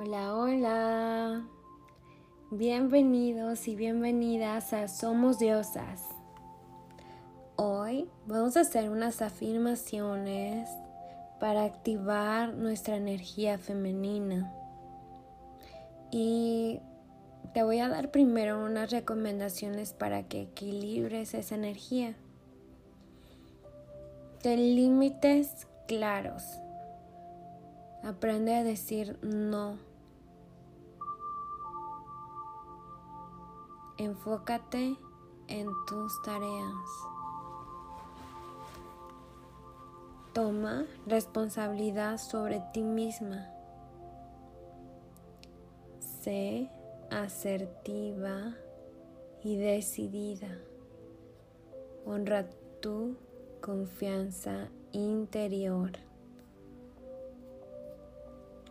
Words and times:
Hola, 0.00 0.32
hola. 0.32 1.48
Bienvenidos 2.52 3.66
y 3.66 3.74
bienvenidas 3.74 4.72
a 4.72 4.86
Somos 4.86 5.40
Diosas. 5.40 6.04
Hoy 7.56 8.08
vamos 8.24 8.56
a 8.56 8.60
hacer 8.60 8.90
unas 8.90 9.22
afirmaciones 9.22 10.68
para 11.40 11.64
activar 11.64 12.54
nuestra 12.54 12.94
energía 12.94 13.58
femenina. 13.58 14.54
Y 16.12 16.78
te 17.52 17.64
voy 17.64 17.80
a 17.80 17.88
dar 17.88 18.12
primero 18.12 18.64
unas 18.64 18.92
recomendaciones 18.92 19.94
para 19.94 20.28
que 20.28 20.42
equilibres 20.42 21.34
esa 21.34 21.56
energía. 21.56 22.14
Ten 24.42 24.60
límites 24.60 25.66
claros. 25.88 26.44
Aprende 28.04 28.54
a 28.54 28.62
decir 28.62 29.18
no 29.22 29.87
Enfócate 33.98 34.96
en 35.48 35.66
tus 35.88 36.22
tareas. 36.22 36.72
Toma 40.32 40.86
responsabilidad 41.04 42.18
sobre 42.18 42.62
ti 42.72 42.84
misma. 42.84 43.48
Sé 46.22 46.70
asertiva 47.10 48.54
y 49.42 49.56
decidida. 49.56 50.56
Honra 52.06 52.48
tu 52.80 53.16
confianza 53.60 54.68
interior. 54.92 55.90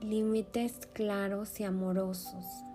Límites 0.00 0.86
claros 0.92 1.58
y 1.58 1.64
amorosos. 1.64 2.65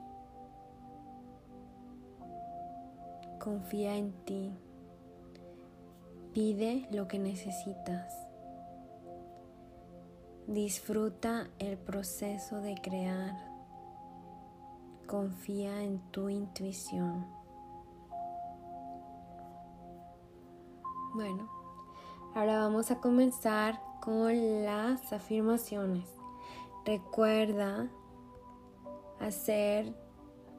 Confía 3.44 3.96
en 3.96 4.14
ti. 4.24 4.56
Pide 6.32 6.88
lo 6.92 7.08
que 7.08 7.18
necesitas. 7.18 8.14
Disfruta 10.46 11.50
el 11.58 11.80
proceso 11.80 12.62
de 12.62 12.76
crear. 12.76 13.34
Confía 15.08 15.82
en 15.82 15.98
tu 16.12 16.30
intuición. 16.30 17.26
Bueno, 21.16 21.50
ahora 22.36 22.60
vamos 22.60 22.92
a 22.92 23.00
comenzar 23.00 23.82
con 24.02 24.64
las 24.64 25.12
afirmaciones. 25.12 26.08
Recuerda 26.86 27.90
hacer 29.20 29.96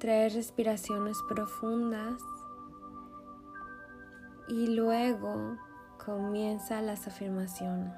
tres 0.00 0.34
respiraciones 0.34 1.16
profundas 1.28 2.20
y 4.52 4.66
luego 4.66 5.56
comienza 6.04 6.82
las 6.82 7.08
afirmaciones. 7.08 7.94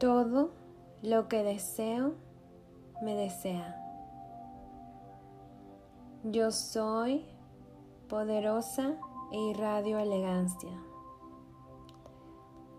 Todo 0.00 0.52
lo 1.02 1.28
que 1.28 1.42
deseo 1.42 2.14
me 3.02 3.14
desea. 3.14 3.76
Yo 6.24 6.50
soy 6.50 7.26
poderosa 8.08 8.94
e 9.32 9.50
irradio 9.50 9.98
elegancia. 9.98 10.70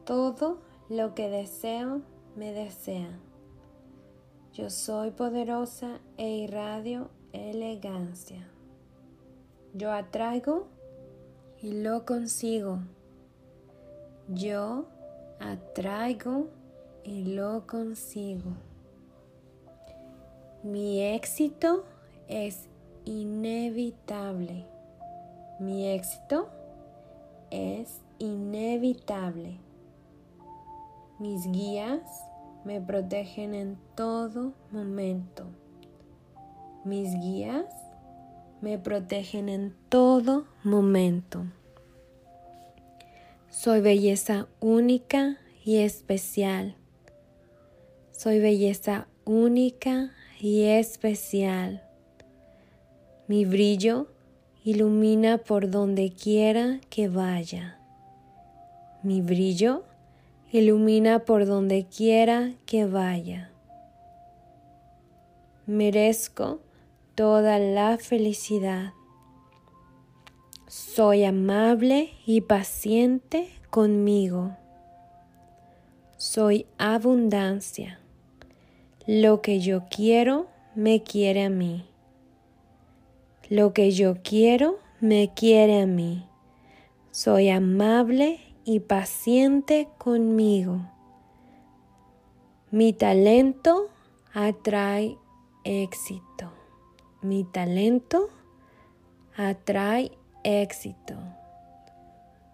Todo 0.09 0.57
lo 0.89 1.13
que 1.13 1.29
deseo 1.29 2.01
me 2.35 2.51
desea. 2.51 3.19
Yo 4.53 4.71
soy 4.71 5.11
poderosa 5.11 5.99
e 6.17 6.29
irradio 6.29 7.11
elegancia. 7.31 8.49
Yo 9.75 9.91
atraigo 9.91 10.65
y 11.61 11.83
lo 11.83 12.07
consigo. 12.07 12.79
Yo 14.29 14.87
atraigo 15.39 16.47
y 17.03 17.35
lo 17.35 17.67
consigo. 17.67 18.49
Mi 20.63 21.03
éxito 21.03 21.83
es 22.27 22.67
inevitable. 23.05 24.65
Mi 25.59 25.87
éxito 25.87 26.49
es 27.51 28.01
inevitable. 28.17 29.68
Mis 31.19 31.51
guías 31.51 31.99
me 32.63 32.79
protegen 32.79 33.53
en 33.53 33.77
todo 33.93 34.53
momento. 34.71 35.47
Mis 36.85 37.13
guías 37.13 37.65
me 38.61 38.77
protegen 38.77 39.49
en 39.49 39.75
todo 39.89 40.45
momento. 40.63 41.43
Soy 43.49 43.81
belleza 43.81 44.47
única 44.61 45.37
y 45.65 45.79
especial. 45.79 46.75
Soy 48.11 48.39
belleza 48.39 49.09
única 49.25 50.11
y 50.39 50.63
especial. 50.63 51.83
Mi 53.27 53.43
brillo 53.43 54.07
ilumina 54.63 55.37
por 55.37 55.69
donde 55.69 56.13
quiera 56.13 56.79
que 56.89 57.09
vaya. 57.09 57.77
Mi 59.03 59.21
brillo 59.21 59.83
ilumina 60.51 61.19
por 61.19 61.45
donde 61.45 61.85
quiera 61.85 62.53
que 62.65 62.85
vaya. 62.85 63.51
Merezco 65.67 66.59
toda 67.15 67.59
la 67.59 67.97
felicidad. 67.97 68.93
Soy 70.67 71.23
amable 71.23 72.11
y 72.25 72.41
paciente 72.41 73.49
conmigo. 73.69 74.55
Soy 76.17 76.65
abundancia. 76.77 77.99
Lo 79.05 79.41
que 79.41 79.59
yo 79.59 79.83
quiero 79.89 80.47
me 80.75 81.03
quiere 81.03 81.43
a 81.43 81.49
mí. 81.49 81.85
Lo 83.49 83.73
que 83.73 83.91
yo 83.91 84.17
quiero 84.23 84.79
me 84.99 85.31
quiere 85.33 85.81
a 85.81 85.85
mí. 85.85 86.25
Soy 87.11 87.49
amable 87.49 88.39
y 88.69 88.81
paciente 88.81 89.89
conmigo. 89.97 90.77
Mi 92.69 92.93
talento 92.93 93.89
atrae 94.31 95.17
éxito. 95.63 96.51
Mi 97.23 97.45
talento 97.45 98.29
atrae 99.35 100.11
éxito. 100.43 101.15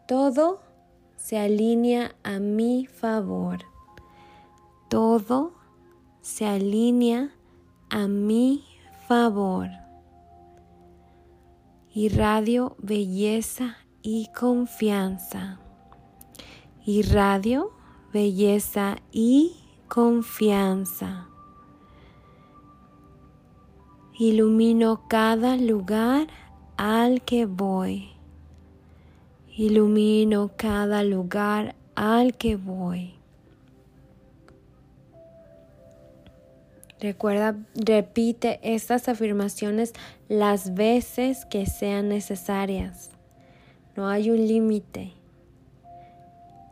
Todo 0.08 0.62
se 1.18 1.38
alinea 1.38 2.16
a 2.24 2.40
mi 2.40 2.86
favor. 2.86 3.66
Todo 4.88 5.52
se 6.22 6.46
alinea 6.46 7.36
a 7.90 8.08
mi 8.08 8.64
favor. 9.09 9.68
Irradio 11.94 12.78
belleza 12.80 13.75
y 14.02 14.30
confianza 14.31 15.59
irradio 16.85 17.72
belleza 18.13 18.97
y 19.12 19.57
confianza. 19.88 21.28
Ilumino 24.18 25.06
cada 25.09 25.57
lugar 25.57 26.27
al 26.77 27.21
que 27.24 27.45
voy. 27.45 28.10
Ilumino 29.57 30.51
cada 30.56 31.04
lugar 31.04 31.75
al 31.95 32.38
que 32.38 32.56
voy. 32.56 33.15
Recuerda, 37.01 37.57
repite 37.75 38.60
estas 38.63 39.10
afirmaciones 39.10 39.92
las 40.30 40.74
veces 40.74 41.45
que 41.45 41.65
sean 41.65 42.07
necesarias. 42.07 43.12
No 43.98 44.07
hay 44.07 44.30
un 44.30 44.48
límite 44.48 45.13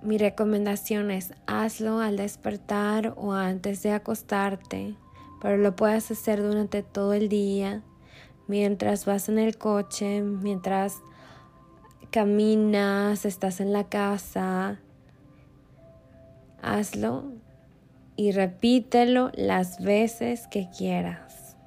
mi 0.03 0.17
recomendación 0.17 1.11
es 1.11 1.33
hazlo 1.47 1.99
al 1.99 2.17
despertar 2.17 3.13
o 3.15 3.33
antes 3.33 3.81
de 3.83 3.91
acostarte, 3.91 4.95
pero 5.41 5.57
lo 5.57 5.75
puedes 5.75 6.11
hacer 6.11 6.43
durante 6.43 6.83
todo 6.83 7.13
el 7.13 7.29
día, 7.29 7.83
mientras 8.47 9.05
vas 9.05 9.29
en 9.29 9.39
el 9.39 9.57
coche, 9.57 10.21
mientras 10.21 11.01
caminas, 12.11 13.25
estás 13.25 13.61
en 13.61 13.71
la 13.71 13.85
casa. 13.85 14.79
Hazlo 16.61 17.31
y 18.15 18.31
repítelo 18.31 19.31
las 19.33 19.81
veces 19.81 20.47
que 20.47 20.69
quieras. 20.69 21.57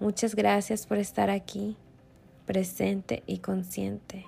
Muchas 0.00 0.34
gracias 0.34 0.86
por 0.86 0.98
estar 0.98 1.30
aquí. 1.30 1.76
presente 2.46 3.22
y 3.26 3.38
consciente. 3.38 4.26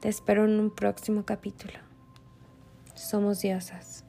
Te 0.00 0.08
espero 0.08 0.44
en 0.44 0.60
un 0.60 0.70
próximo 0.70 1.24
capítulo. 1.24 1.89
Somos 3.00 3.40
diosas. 3.40 4.04